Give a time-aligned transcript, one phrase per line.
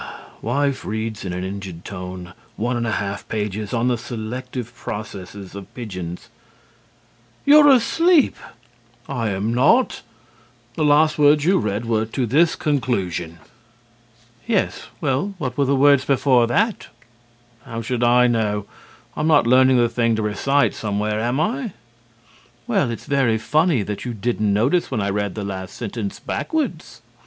[0.41, 5.53] WIFE: (reads in an injured tone one and a half pages on the selective processes
[5.53, 6.29] of pigeons):
[7.45, 8.35] You're asleep!
[9.05, 10.01] HUSBAND: I am not.
[10.73, 13.51] The last words you read were "to this conclusion." WIFE:
[14.47, 16.87] Yes, well, what were the words before that?
[17.59, 18.65] HUSBAND: How should I know?
[19.15, 21.61] I'm not learning the thing to recite somewhere, am I?
[21.61, 21.71] WIFE:
[22.65, 27.03] Well, it's very funny that you didn't notice when I read the last sentence backwards.